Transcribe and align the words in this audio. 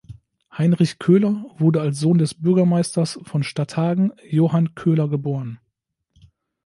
Heinrich 0.51 0.97
Köhler 0.97 1.45
wurde 1.59 1.79
als 1.79 1.99
Sohn 1.99 2.17
des 2.17 2.33
Bürgermeisters 2.33 3.19
von 3.21 3.43
Stadthagen 3.43 4.13
Johann 4.27 4.73
Köhler 4.73 5.07
geboren. 5.09 5.59